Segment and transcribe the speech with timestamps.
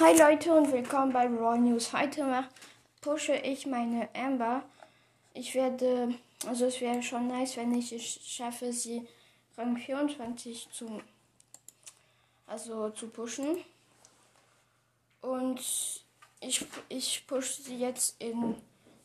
[0.00, 1.92] Hi Leute und willkommen bei Raw News.
[1.92, 2.48] Heute
[3.02, 4.62] pushe ich meine Amber.
[5.34, 6.14] Ich werde,
[6.46, 9.06] also es wäre schon nice, wenn ich es schaffe, sie
[9.58, 11.02] Rang 24 zu,
[12.46, 13.58] also zu pushen.
[15.20, 15.60] Und
[16.40, 18.56] ich, ich pushe sie jetzt in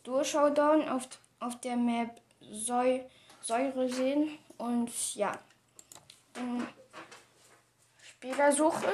[0.04, 1.10] Durchschaudown auf,
[1.42, 3.02] auf der Map Säu,
[3.42, 4.40] Säure sehen.
[4.58, 5.38] Und ja,
[6.38, 6.66] in
[8.02, 8.88] Spielersuche.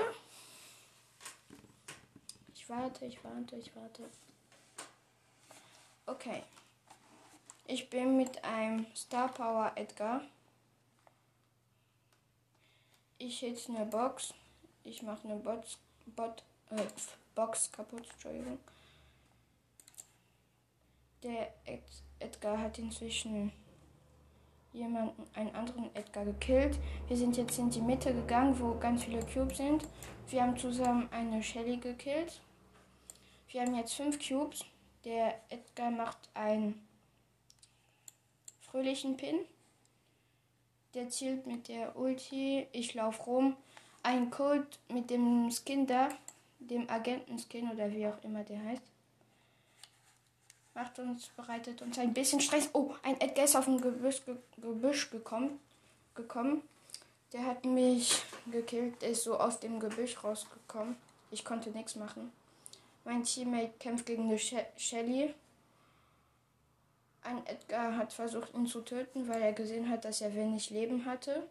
[2.64, 4.10] Ich warte, ich warte, ich warte.
[6.06, 6.44] Okay.
[7.68, 10.22] Ich bin mit einem Star Power Edgar.
[13.18, 14.34] Ich jetzt eine Box.
[14.86, 15.78] Ich mache eine Bots,
[16.16, 16.86] Bot, äh,
[17.36, 18.60] Box kaputt, Entschuldigung.
[21.22, 21.84] Der Ed
[22.20, 23.52] Edgar hat inzwischen
[24.72, 26.80] jemanden, einen anderen Edgar gekillt.
[27.10, 29.86] Wir sind jetzt in die Mitte gegangen, wo ganz viele Cubes sind.
[30.30, 32.40] Wir haben zusammen eine Shelly gekillt.
[33.54, 34.66] Wir haben jetzt fünf Cubes.
[35.06, 36.86] Der Edgar macht einen
[38.62, 39.42] fröhlichen Pin.
[40.96, 42.66] Der zielt mit der Ulti.
[42.72, 43.56] Ich laufe rum.
[44.02, 46.10] Ein Code mit dem Skin da,
[46.60, 48.82] dem Agenten-Skin oder wie auch immer der heißt
[50.74, 52.72] macht uns, bereitet uns ein bisschen Stress.
[52.74, 55.60] Oh, ein Edgar ist auf ein Gebüsch, ge, Gebüsch gekommen,
[56.16, 56.64] gekommen.
[57.32, 60.96] Der hat mich gekillt, ist so aus dem Gebüsch rausgekommen.
[61.30, 62.32] Ich konnte nichts machen.
[63.06, 65.34] Mein Teammate kämpft gegen eine She Shelly.
[67.22, 71.06] Ein Edgar hat versucht, ihn zu töten, weil er gesehen hat, dass er wenig Leben
[71.06, 71.48] hatte.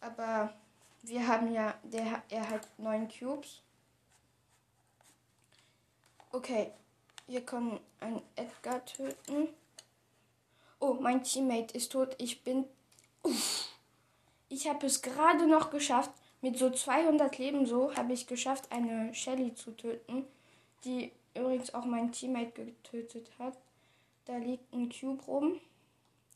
[0.00, 0.52] Aber
[1.02, 3.62] wir haben ja, der, er hat neun Cubes.
[6.32, 6.72] Okay,
[7.26, 9.48] wir können einen Edgar töten.
[10.78, 12.14] Oh, mein Teammate ist tot.
[12.18, 12.64] Ich bin.
[13.22, 13.70] Uff.
[14.48, 16.10] Ich habe es gerade noch geschafft.
[16.42, 20.26] Mit so 200 Leben so habe ich geschafft, eine Shelly zu töten,
[20.86, 23.56] die übrigens auch mein Teammate getötet hat.
[24.24, 25.60] Da liegt ein Cube rum.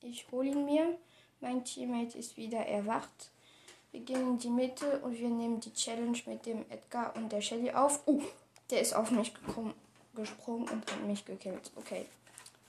[0.03, 0.99] Ich hole ihn mir.
[1.41, 3.31] Mein Teammate ist wieder erwacht.
[3.93, 7.41] Wir gehen in die Mitte und wir nehmen die Challenge mit dem Edgar und der
[7.41, 8.01] Shelly auf.
[8.07, 8.21] Oh,
[8.71, 9.75] der ist auf mich gekommen
[10.15, 11.71] gesprungen und hat mich gekillt.
[11.77, 12.07] Okay.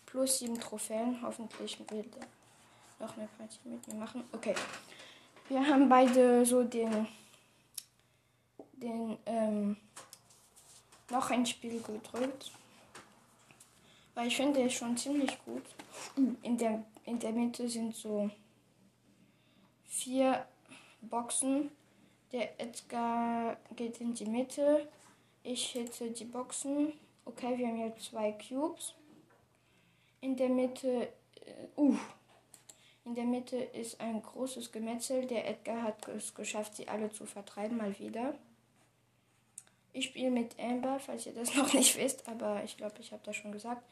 [0.06, 1.22] Plus sieben Trophäen.
[1.22, 4.24] Hoffentlich will er noch eine Partie mit mir machen.
[4.32, 4.56] Okay.
[5.48, 7.08] Wir haben beide so den,
[8.74, 9.78] den, ähm,
[11.12, 12.52] noch ein Spiel gedrückt.
[14.14, 15.64] Weil ich finde, es schon ziemlich gut.
[16.42, 18.30] In der, in der Mitte sind so
[19.86, 20.46] vier
[21.02, 21.72] Boxen.
[22.32, 24.88] Der Edgar geht in die Mitte.
[25.44, 26.94] Ich hätte die Boxen.
[27.26, 28.96] Okay, wir haben jetzt zwei Cubes.
[30.22, 31.10] In der Mitte,
[31.46, 31.98] äh, uh,
[33.06, 35.26] in der Mitte ist ein großes Gemetzel.
[35.26, 38.36] Der Edgar hat es geschafft, sie alle zu vertreiben, mal wieder.
[39.94, 43.24] Ich spiele mit Amber, falls ihr das noch nicht wisst, aber ich glaube, ich habe
[43.26, 43.84] das schon gesagt.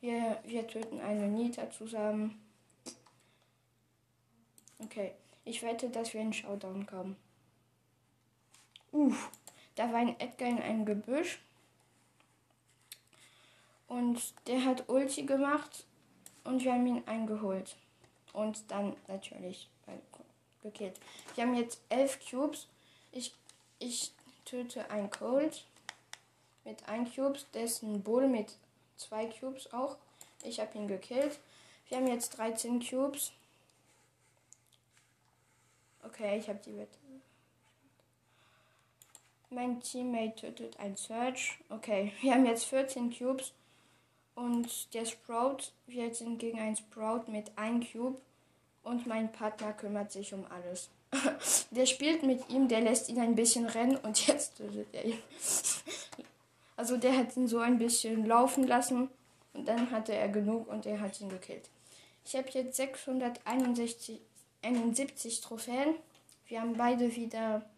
[0.00, 2.40] Wir, wir töten eine Nita zusammen.
[4.78, 5.12] Okay,
[5.44, 7.16] ich wette, dass wir in Showdown kommen.
[8.92, 9.30] Uff,
[9.74, 11.38] da war ein Edgar in einem Gebüsch.
[13.88, 15.84] Und der hat Ulti gemacht
[16.44, 17.76] und wir haben ihn eingeholt.
[18.32, 19.68] Und dann natürlich
[20.62, 20.98] gekillt.
[21.34, 22.68] Wir haben jetzt elf Cubes.
[23.12, 23.34] Ich,
[23.78, 24.12] ich
[24.50, 25.64] töte ein Cold
[26.64, 27.46] mit ein Cubes.
[27.54, 28.56] Dessen Bull mit
[28.96, 29.96] zwei Cubes auch.
[30.42, 31.38] Ich habe ihn gekillt.
[31.88, 33.32] Wir haben jetzt 13 Cubes.
[36.02, 36.98] Okay, ich habe die Wette.
[39.50, 41.58] Mein Teammate tötet ein Search.
[41.68, 43.52] Okay, wir haben jetzt 14 Cubes.
[44.34, 48.20] Und der Sprout, wir sind gegen einen Sprout mit einem Cube.
[48.82, 50.88] Und mein Partner kümmert sich um alles.
[51.70, 55.18] der spielt mit ihm, der lässt ihn ein bisschen rennen und jetzt tötet er ihn.
[56.76, 59.10] also der hat ihn so ein bisschen laufen lassen
[59.52, 61.68] und dann hatte er genug und er hat ihn gekillt.
[62.24, 65.96] Ich habe jetzt 671 Trophäen.
[66.46, 67.68] Wir haben beide wieder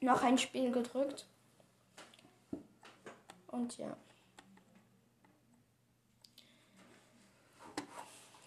[0.00, 1.26] noch ein Spiel gedrückt.
[3.48, 3.96] Und ja.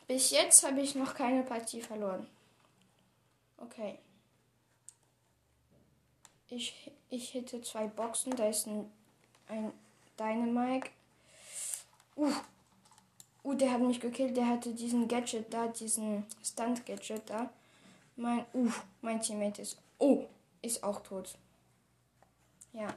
[0.08, 2.28] Bis jetzt habe ich noch keine Partie verloren.
[3.58, 3.98] Okay.
[6.50, 8.36] Ich, ich hätte zwei Boxen.
[8.36, 8.92] Da ist ein,
[9.48, 9.72] ein
[10.20, 10.90] Dynamite.
[12.16, 12.32] Uh.
[13.44, 14.38] Uh, der hat mich gekillt.
[14.38, 17.50] Der hatte diesen Gadget da, diesen Stunt-Gadget da.
[18.16, 18.72] Mein, uh,
[19.02, 19.78] mein Teammate ist.
[20.00, 20.26] Oh,
[20.62, 21.38] ist auch tot.
[22.74, 22.94] Ja.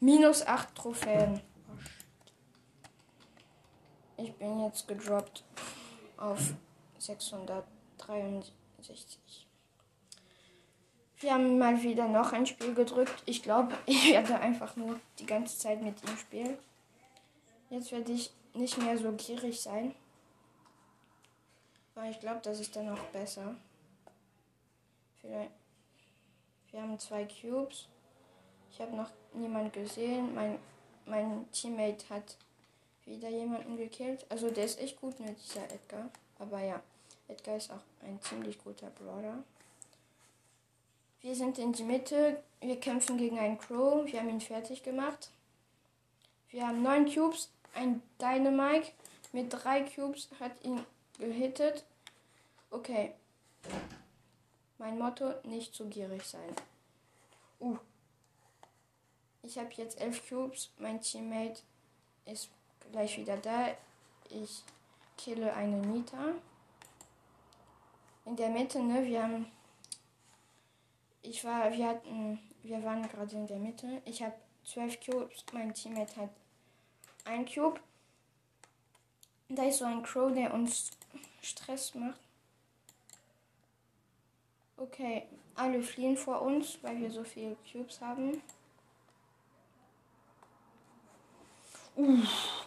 [0.00, 1.40] Minus 8 Trophäen.
[4.16, 5.42] Ich bin jetzt gedroppt
[6.16, 6.54] auf
[6.98, 9.43] 663.
[11.20, 13.22] Wir haben mal wieder noch ein Spiel gedrückt.
[13.26, 16.58] Ich glaube, ich werde einfach nur die ganze Zeit mit ihm spielen.
[17.70, 19.94] Jetzt werde ich nicht mehr so gierig sein.
[21.94, 23.54] Weil ich glaube, das ist dann auch besser.
[25.20, 25.50] Vielleicht.
[26.70, 27.88] Wir haben zwei Cubes.
[28.72, 30.34] Ich habe noch niemand gesehen.
[30.34, 30.58] Mein,
[31.06, 32.36] mein Teammate hat
[33.06, 34.26] wieder jemanden gekillt.
[34.28, 36.10] Also der ist echt gut mit dieser Edgar.
[36.38, 36.82] Aber ja,
[37.28, 39.44] Edgar ist auch ein ziemlich guter Brawler.
[41.24, 42.42] Wir sind in die Mitte.
[42.60, 44.04] Wir kämpfen gegen einen Crow.
[44.04, 45.30] Wir haben ihn fertig gemacht.
[46.50, 47.48] Wir haben neun Cubes.
[47.74, 48.92] Ein Dynamite
[49.32, 50.84] mit drei Cubes hat ihn
[51.18, 51.82] gehittet.
[52.70, 53.14] Okay.
[54.76, 56.54] Mein Motto, nicht zu gierig sein.
[57.58, 57.78] Uh.
[59.42, 60.68] Ich habe jetzt elf Cubes.
[60.76, 61.62] Mein Teammate
[62.26, 62.50] ist
[62.92, 63.68] gleich wieder da.
[64.28, 64.62] Ich
[65.16, 66.34] kille eine Nita.
[68.26, 69.46] In der Mitte, ne, wir haben
[71.24, 74.02] ich war, wir hatten, wir waren gerade in der Mitte.
[74.04, 74.34] Ich habe
[74.64, 76.30] zwölf Cubes, mein Teammate hat
[77.24, 77.80] ein Cube.
[79.48, 80.90] Da ist so ein Crow, der uns
[81.42, 82.20] Stress macht.
[84.76, 88.42] Okay, alle fliehen vor uns, weil wir so viele Cubes haben.
[91.96, 92.66] Uff.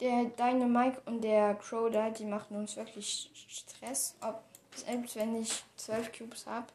[0.00, 4.14] Der Dynamite und der Crow da, die machen uns wirklich Stress.
[4.20, 4.42] Ob,
[4.74, 6.66] selbst wenn ich zwölf Cubes habe.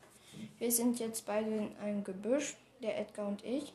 [0.57, 3.73] Wir sind jetzt beide in einem Gebüsch, der Edgar und ich.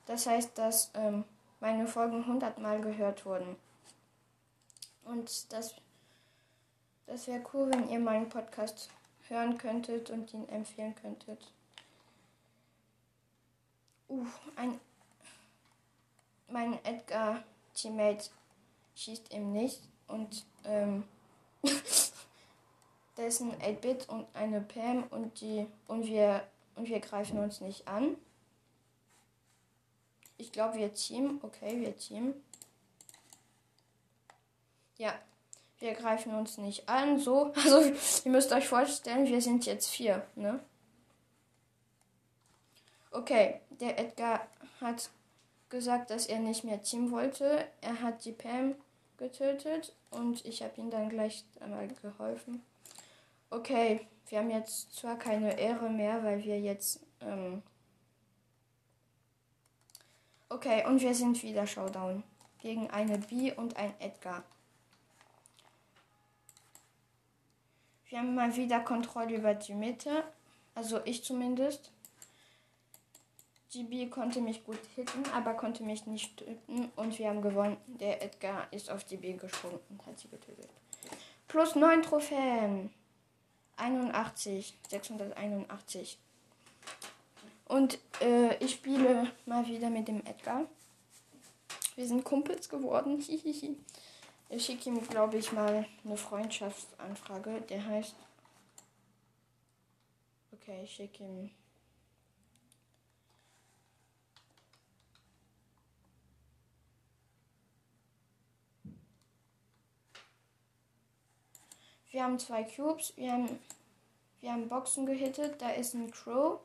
[0.06, 1.24] Das heißt, dass ähm,
[1.60, 3.56] meine Folgen 100 Mal gehört wurden.
[5.04, 5.76] Und das,
[7.08, 8.90] das wäre cool, wenn ihr meinen Podcast
[9.30, 11.52] hören könntet und ihn empfehlen könntet.
[14.10, 14.26] Uh,
[14.56, 14.80] ein.
[16.50, 18.30] Mein Edgar-Teammate
[18.96, 21.04] schießt ihm nicht und ähm,
[23.16, 27.60] da ist ein 8-Bit und eine Pam und die und wir und wir greifen uns
[27.60, 28.16] nicht an.
[30.38, 32.34] Ich glaube wir Team, okay, wir Team.
[34.98, 35.14] Ja,
[35.80, 37.54] wir greifen uns nicht an, so.
[37.64, 40.60] Also ihr müsst euch vorstellen, wir sind jetzt vier, ne?
[43.12, 44.48] Okay, der Edgar
[44.82, 45.10] hat
[45.70, 47.68] gesagt, dass er nicht mehr Team wollte.
[47.82, 48.76] Er hat die Pam
[49.18, 52.64] getötet und ich habe ihm dann gleich einmal geholfen.
[53.50, 57.00] Okay, wir haben jetzt zwar keine Ehre mehr, weil wir jetzt.
[57.22, 57.64] Ähm
[60.50, 62.24] okay, und wir sind wieder Showdown.
[62.60, 64.44] Gegen eine B und ein Edgar.
[68.10, 70.24] Wir haben mal wieder Kontrolle über die Mitte.
[70.76, 71.92] Also ich zumindest.
[73.72, 77.78] GB konnte mich gut hitten, aber konnte mich nicht töten und wir haben gewonnen.
[77.88, 80.70] Der Edgar ist auf GB gesprungen und hat sie getötet.
[81.48, 82.90] Plus 9 Trophäen.
[83.78, 86.18] 81, 681.
[87.66, 90.66] Und äh, ich spiele mal wieder mit dem Edgar.
[91.96, 93.20] Wir sind Kumpels geworden.
[94.50, 97.62] ich schicke ihm, glaube ich, mal eine Freundschaftsanfrage.
[97.70, 98.16] Der heißt.
[100.54, 101.52] Okay, ich schicke ihm.
[112.18, 113.14] Wir haben zwei Cubes.
[113.16, 113.60] Wir haben,
[114.42, 115.62] wir haben Boxen gehittet.
[115.62, 116.60] Da ist ein Crow.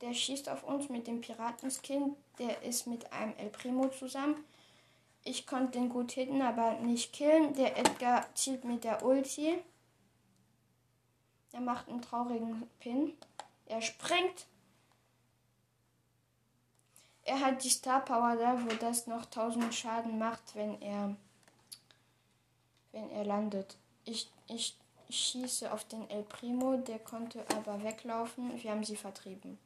[0.00, 2.16] Der schießt auf uns mit dem Piratenskin.
[2.40, 4.44] Der ist mit einem El Primo zusammen.
[5.22, 7.54] Ich konnte den gut hitten, aber nicht killen.
[7.54, 9.56] Der Edgar zielt mit der Ulti.
[11.52, 13.12] Er macht einen traurigen Pin.
[13.66, 14.46] Er springt.
[17.22, 21.14] Er hat die Star Power da, wo das noch 1000 Schaden macht, wenn er
[22.90, 23.76] wenn er landet.
[24.06, 24.76] Ich, ich
[25.10, 28.62] schieße auf den El Primo, der konnte aber weglaufen.
[28.62, 29.58] Wir haben sie vertrieben.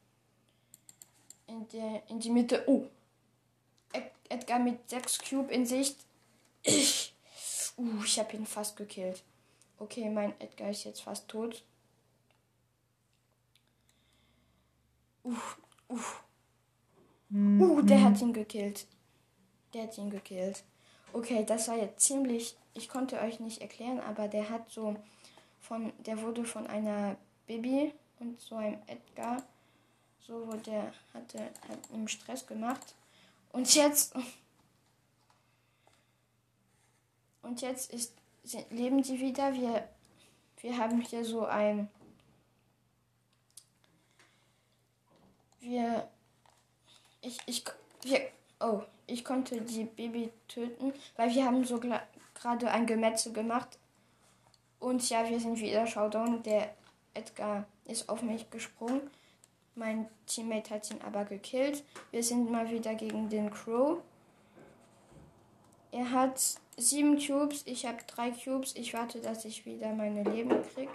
[1.47, 2.64] In, der, in die Mitte.
[2.66, 2.87] Oh!
[4.28, 5.97] Edgar mit 6 Cube in Sicht.
[6.62, 7.14] Ich.
[7.76, 9.23] Uh, ich habe ihn fast gekillt.
[9.78, 11.64] Okay, mein Edgar ist jetzt fast tot.
[15.25, 15.35] Uh,
[15.88, 15.99] uh.
[17.32, 18.87] Uh, der hat ihn gekillt.
[19.73, 20.62] Der hat ihn gekillt.
[21.12, 22.57] Okay, das war jetzt ziemlich.
[22.75, 24.97] Ich konnte euch nicht erklären, aber der hat so
[25.61, 25.93] von.
[26.07, 29.43] Der wurde von einer Baby und so einem Edgar.
[30.26, 31.38] So, wo der hatte,
[31.69, 32.95] hat ihm Stress gemacht.
[33.52, 34.14] Und jetzt.
[37.43, 38.12] Und jetzt ist,
[38.69, 39.55] leben sie wieder.
[39.55, 39.88] Wir,
[40.61, 41.88] wir haben hier so ein.
[45.59, 46.07] Wir
[47.23, 47.64] ich, ich,
[48.02, 53.79] wir, oh, ich konnte die Baby töten, weil wir haben so gerade ein Gemetzel gemacht.
[54.79, 56.43] Und ja, wir sind wieder Showdown.
[56.43, 56.75] Der
[57.14, 59.11] Edgar ist auf mich gesprungen.
[59.75, 61.85] Mein Teammate hat ihn aber gekillt.
[62.11, 63.99] Wir sind mal wieder gegen den Crow.
[65.93, 66.40] Er hat
[66.76, 68.75] sieben Cubes, ich habe drei Cubes.
[68.76, 70.88] Ich warte, dass ich wieder meine Leben krieg.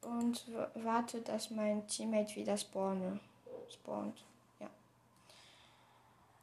[0.00, 0.44] Und
[0.74, 3.20] warte, dass mein Teammate wieder spawne
[3.68, 4.24] spawnt.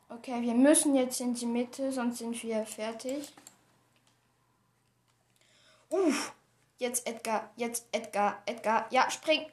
[0.09, 3.31] Okay, wir müssen jetzt in die Mitte, sonst sind wir fertig.
[5.89, 6.33] Uff.
[6.79, 8.87] Jetzt Edgar, jetzt Edgar, Edgar.
[8.89, 9.45] Ja, spring.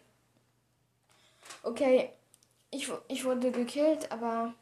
[1.63, 2.13] Okay,
[2.71, 4.55] ich, ich wurde gekillt, aber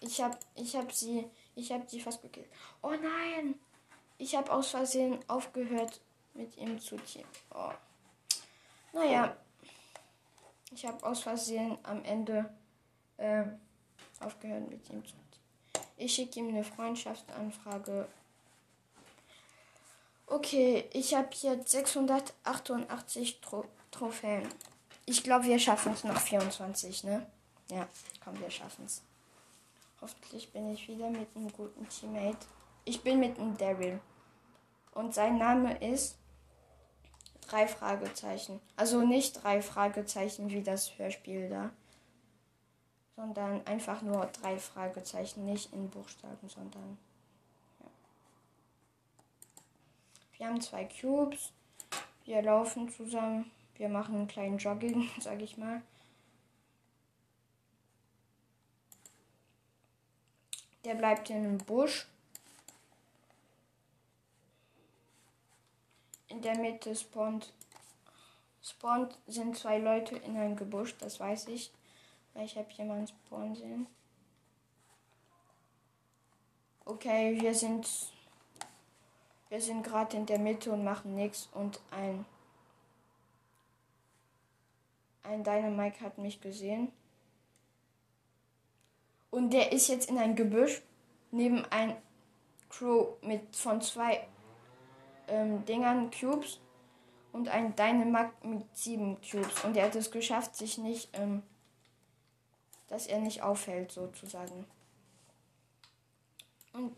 [0.00, 2.48] ich habe ich hab sie, ich habe sie fast gekillt.
[2.82, 3.54] Oh nein,
[4.18, 6.00] ich habe aus Versehen aufgehört
[6.34, 7.28] mit ihm zu teamen.
[7.54, 7.72] Oh.
[8.94, 9.36] Naja,
[10.70, 12.52] ich habe aus Versehen am Ende
[13.18, 13.44] äh,
[14.24, 15.14] aufgehört mit ihm zu.
[15.96, 18.08] Ich schicke ihm eine Freundschaftsanfrage.
[20.26, 24.48] Okay, ich habe jetzt 688 Tro Trophäen.
[25.04, 27.26] Ich glaube, wir schaffen es noch 24, ne?
[27.70, 27.86] Ja,
[28.24, 29.02] komm, wir schaffen es.
[30.00, 32.46] Hoffentlich bin ich wieder mit einem guten Teammate.
[32.84, 34.00] Ich bin mit einem Daryl.
[34.94, 36.16] Und sein Name ist
[37.42, 38.60] drei Fragezeichen.
[38.76, 41.70] Also nicht drei Fragezeichen wie das Hörspiel da,
[43.16, 46.98] sondern einfach nur drei Fragezeichen, nicht in Buchstaben, sondern
[47.80, 47.86] ja.
[50.38, 51.52] Wir haben zwei Cubes.
[52.24, 53.50] Wir laufen zusammen.
[53.76, 55.82] Wir machen einen kleinen Jogging, sag ich mal.
[60.84, 62.06] Der bleibt in einem Busch.
[66.32, 67.52] in der Mitte spawnt,
[68.62, 71.70] spawnt sind zwei Leute in einem Gebüsch, das weiß ich.
[72.34, 73.86] Weil ich habe jemanden spawnen sehen.
[76.84, 77.88] Okay, wir sind
[79.48, 82.24] wir sind gerade in der Mitte und machen nichts und ein
[85.22, 86.90] ein Dynamike hat mich gesehen.
[89.30, 90.82] Und der ist jetzt in ein Gebüsch
[91.30, 91.96] neben ein
[92.68, 94.26] Crew mit von zwei
[95.28, 96.60] ähm, Dingern, Cubes
[97.32, 99.64] und ein Dynamac mit sieben Cubes.
[99.64, 101.42] Und er hat es geschafft, sich nicht, ähm,
[102.92, 104.66] dass er nicht auffällt, sozusagen.
[106.74, 106.94] Und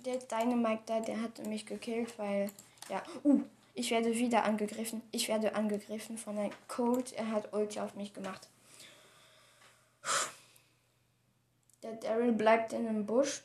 [0.00, 2.50] der Dynamite da, der hatte mich gekillt, weil,
[2.90, 3.40] ja, uh,
[3.72, 5.00] ich werde wieder angegriffen.
[5.12, 7.14] Ich werde angegriffen von einem Cold.
[7.14, 8.48] Er hat Ulti auf mich gemacht.
[11.82, 13.40] Der Daryl bleibt in einem Busch.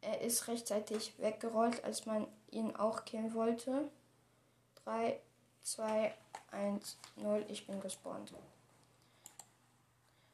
[0.00, 3.88] Er ist rechtzeitig weggerollt, als man ihn auch killen wollte.
[4.84, 5.16] 3,
[5.62, 6.12] 2,
[6.50, 7.46] 1, 0.
[7.48, 8.32] Ich bin gespawnt.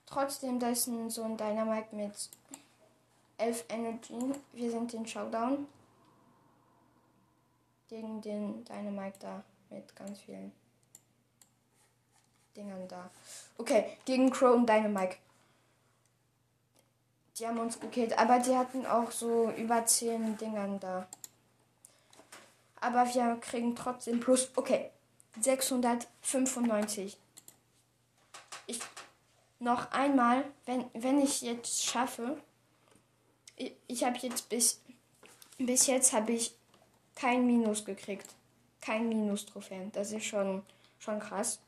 [0.08, 2.12] Trotzdem, da ist ein, so ein Dynamite mit
[3.36, 4.32] 11 Energy.
[4.52, 5.66] Wir sind in Showdown.
[7.88, 10.52] Gegen den Dynamite da mit ganz vielen
[12.56, 13.10] Dingern da.
[13.58, 15.16] Okay, gegen Crow und Dynamite.
[17.38, 21.06] Die haben uns gekillt, aber die hatten auch so über 10 Dingern da.
[22.80, 24.50] Aber wir kriegen trotzdem plus.
[24.56, 24.90] Okay.
[25.40, 27.16] 695.
[29.60, 32.40] Noch einmal, wenn, wenn ich jetzt schaffe.
[33.56, 34.80] Ich, ich habe jetzt bis.
[35.58, 36.54] Bis jetzt habe ich
[37.16, 38.34] kein Minus gekriegt.
[38.80, 39.90] Kein Minus-Trophäen.
[39.90, 40.62] Das ist schon,
[41.00, 41.60] schon krass.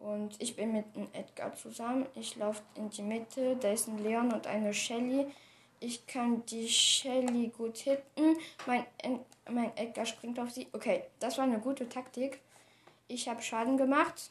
[0.00, 2.06] Und ich bin mit einem Edgar zusammen.
[2.14, 3.56] Ich laufe in die Mitte.
[3.56, 5.26] Da ist ein Leon und eine Shelly.
[5.78, 8.36] Ich kann die Shelly gut hitten.
[8.66, 8.84] Mein,
[9.48, 10.66] mein Edgar springt auf sie.
[10.72, 12.40] Okay, das war eine gute Taktik.
[13.06, 14.30] Ich habe Schaden gemacht.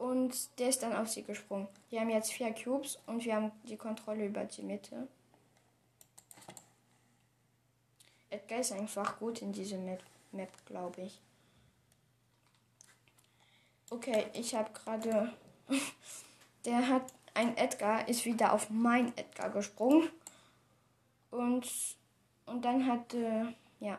[0.00, 1.68] Und der ist dann auf sie gesprungen.
[1.90, 5.06] Wir haben jetzt vier Cubes und wir haben die Kontrolle über die Mitte.
[8.30, 10.02] Edgar ist einfach gut in diese Map,
[10.32, 11.20] Map glaube ich.
[13.90, 15.34] Okay, ich habe gerade...
[16.64, 17.12] der hat...
[17.34, 20.08] Ein Edgar ist wieder auf mein Edgar gesprungen.
[21.30, 21.68] Und...
[22.46, 23.54] Und dann hatte...
[23.80, 23.98] Ja.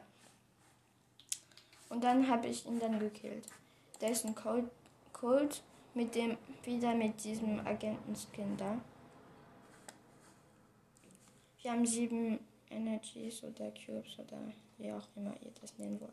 [1.89, 3.45] Und dann habe ich ihn dann gekillt.
[3.99, 4.65] Der ist ein Cold,
[5.13, 5.61] Cold
[5.93, 8.79] mit dem, wieder mit diesem Agentenskin da.
[11.61, 14.39] Wir haben sieben Energies oder Cubes oder
[14.77, 16.11] wie auch immer ihr das nennen wollt.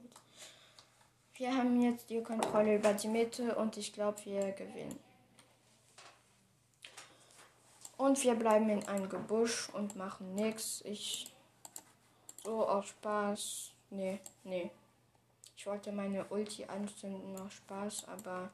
[1.34, 4.98] Wir haben jetzt die Kontrolle über die Mitte und ich glaube, wir gewinnen.
[7.96, 10.82] Und wir bleiben in einem Gebüsch und machen nichts.
[10.84, 11.32] Ich
[12.44, 13.72] so aus Spaß.
[13.90, 14.70] Nee, nee.
[15.56, 18.50] Ich wollte meine Ulti anzünden aus Spaß, aber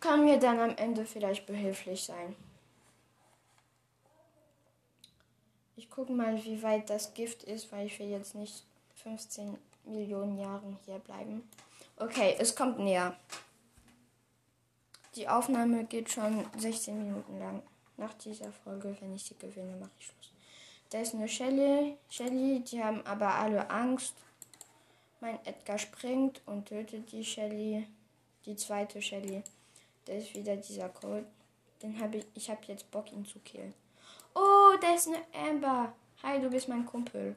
[0.00, 2.36] kann mir dann am Ende vielleicht behilflich sein.
[5.76, 8.64] Ich gucke mal, wie weit das Gift ist, weil ich will jetzt nicht
[9.02, 11.48] 15 Millionen Jahren hier bleiben.
[11.98, 13.16] Okay, es kommt näher.
[15.14, 17.62] Die Aufnahme geht schon 16 Minuten lang.
[17.96, 20.32] Nach dieser Folge, wenn ich sie gewinne, mache ich Schluss.
[20.90, 24.14] Da ist eine Shelly, Shelly, die haben aber alle Angst.
[25.20, 27.86] Mein Edgar springt und tötet die Shelly,
[28.44, 29.42] die zweite Shelly.
[30.06, 31.26] Da ist wieder dieser Code.
[31.82, 32.26] Den habe ich.
[32.34, 33.74] Ich habe jetzt Bock, ihn zu killen.
[34.34, 35.92] Oh, da ist eine Amber.
[36.22, 37.36] Hi, du bist mein Kumpel.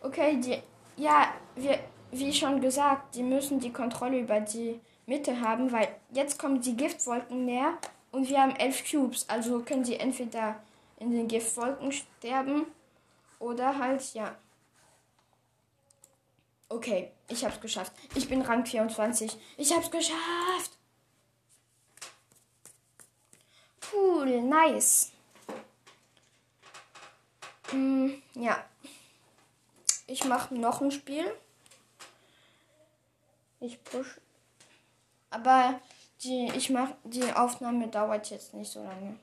[0.00, 0.62] Okay, die.
[0.96, 1.78] Ja, wir,
[2.10, 6.76] wie schon gesagt, die müssen die Kontrolle über die Mitte haben, weil jetzt kommen die
[6.76, 7.78] Giftwolken näher
[8.10, 9.28] und wir haben elf Cubes.
[9.28, 10.56] Also können sie entweder
[10.98, 12.66] in den Giftwolken sterben
[13.38, 14.36] oder halt, ja.
[16.72, 17.92] Okay, ich hab's geschafft.
[18.14, 19.36] Ich bin Rang 24.
[19.58, 20.70] Ich hab's geschafft.
[23.92, 25.12] Cool, nice.
[27.68, 28.64] Hm, ja.
[30.06, 31.30] Ich mache noch ein Spiel.
[33.60, 34.18] Ich push.
[35.28, 35.78] Aber
[36.22, 39.18] die, ich mach, die Aufnahme dauert jetzt nicht so lange.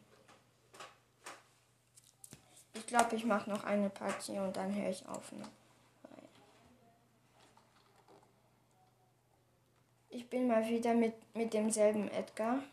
[2.75, 5.31] Ich glaube, ich mache noch eine Partie und dann höre ich auf.
[5.31, 5.49] Ne?
[10.12, 12.63] Ich bin mal wieder mit, mit demselben Edgar.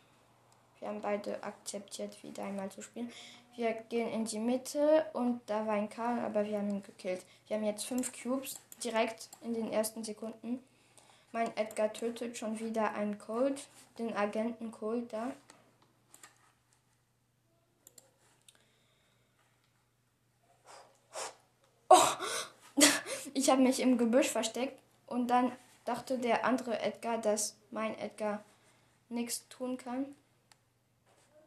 [0.79, 3.13] Wir haben beide akzeptiert, wieder einmal zu spielen.
[3.57, 7.25] Wir gehen in die Mitte und da war ein Karl, aber wir haben ihn gekillt.
[7.47, 10.63] Wir haben jetzt fünf Cubes direkt in den ersten Sekunden.
[11.33, 13.67] Mein Edgar tötet schon wieder einen Cold,
[13.99, 15.33] den Agenten Cold da.
[21.91, 21.97] Oh,
[23.35, 25.53] ich habe mich im Gebüsch versteckt und dann
[25.87, 28.45] dachte der andere Edgar, dass mein Edgar
[29.09, 30.15] nichts tun kann.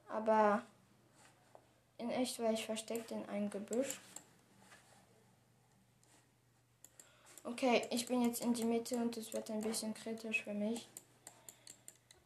[0.08, 0.64] Aber
[1.98, 4.00] in echt war ich versteckt in einem Gebüsch.
[7.44, 10.88] Okay, ich bin jetzt in die Mitte und es wird ein bisschen kritisch für mich.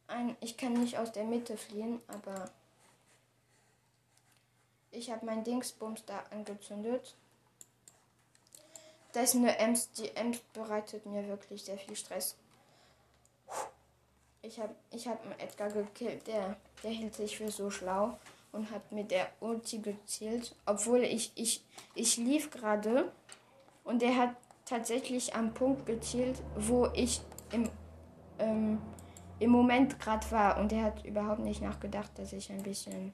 [0.07, 2.51] Ein, ich kann nicht aus der Mitte fliehen, aber
[4.91, 7.15] ich habe mein Dingsbums da angezündet.
[9.13, 9.91] Das ist eine Ems.
[9.91, 12.35] Die Ems bereitet mir wirklich sehr viel Stress.
[14.41, 16.27] Ich habe ich hab einen Edgar gekillt.
[16.27, 18.17] Der, der hielt sich für so schlau
[18.51, 20.55] und hat mit der Ulti gezielt.
[20.65, 21.63] Obwohl ich, ich,
[21.95, 23.11] ich lief gerade
[23.83, 27.21] und der hat tatsächlich am Punkt gezielt, wo ich
[27.51, 27.69] im,
[28.39, 28.81] ähm,
[29.39, 30.57] im Moment gerade war.
[30.57, 33.13] Und er hat überhaupt nicht nachgedacht, dass ich ein bisschen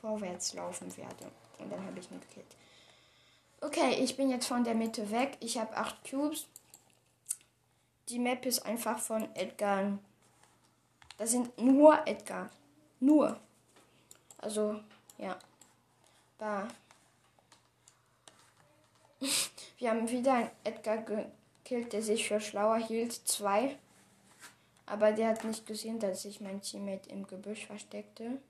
[0.00, 1.30] vorwärts laufen werde.
[1.58, 2.56] Und dann habe ich ihn gekillt.
[3.60, 5.36] Okay, ich bin jetzt von der Mitte weg.
[5.40, 6.46] Ich habe acht Cubes.
[8.08, 9.98] Die Map ist einfach von Edgar.
[11.16, 12.50] Das sind nur Edgar.
[13.00, 13.38] Nur.
[14.38, 14.80] Also,
[15.18, 15.36] ja.
[16.38, 16.68] Da.
[19.78, 23.12] Wir haben wieder einen Edgar gekillt, der sich für schlauer hielt.
[23.12, 23.76] Zwei.
[24.86, 28.40] Aber der hat nicht gesehen, dass sich mein Teammate im Gebüsch versteckte.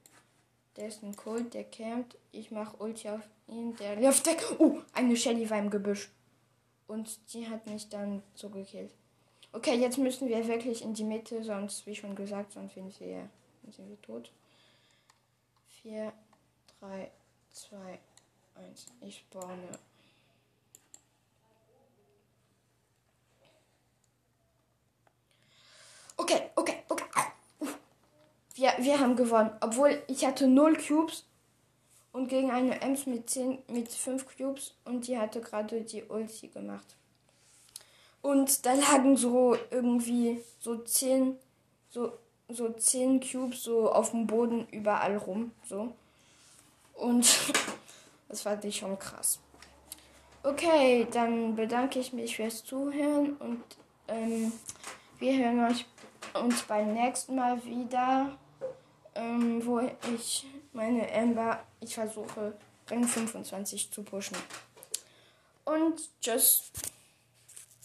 [0.78, 2.16] Der ist ein Colt, der campt.
[2.30, 4.42] Ich mache Ulti auf ihn, der läuft weg.
[4.58, 6.08] Oh, eine Shelly war im Gebüsch.
[6.86, 8.92] Und die hat mich dann so gekillt.
[9.52, 13.28] Okay, jetzt müssen wir wirklich in die Mitte, sonst, wie schon gesagt, sonst sind wir,
[13.70, 14.30] sind wir tot.
[15.82, 16.12] 4,
[16.80, 17.10] 3,
[17.50, 17.98] 2, 1.
[18.58, 19.78] Moment, ich spawne.
[26.16, 27.04] Okay, okay, okay.
[28.58, 29.50] Wir, wir haben gewonnen.
[29.60, 31.24] Obwohl ich hatte 0 Cubes
[32.10, 36.48] und gegen eine Ems mit 10, mit 5 Cubes und die hatte gerade die Ulti
[36.48, 36.96] gemacht.
[38.20, 41.36] Und da lagen so irgendwie so 10,
[41.88, 42.12] so,
[42.48, 45.52] so 10 Cubes so auf dem Boden überall rum.
[45.64, 45.92] So.
[46.94, 47.52] Und
[48.28, 49.38] das fand ich schon krass.
[50.42, 53.62] Okay, dann bedanke ich mich fürs Zuhören und
[54.08, 54.52] ähm,
[55.20, 55.86] wir hören euch
[56.34, 58.36] uns beim nächsten Mal wieder,
[59.18, 59.80] ähm, wo
[60.14, 62.54] ich meine Ember, ich versuche
[62.88, 64.36] Rang 25 zu pushen.
[65.64, 66.70] Und tschüss.